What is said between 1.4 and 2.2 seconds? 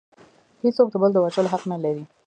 حق نلري